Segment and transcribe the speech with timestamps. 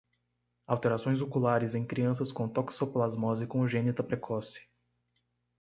[0.65, 4.67] Alterações oculares em crianças com toxoplasmose congênita precoce